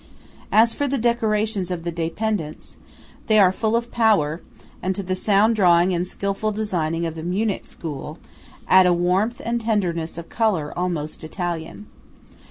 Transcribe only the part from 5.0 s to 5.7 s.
the sound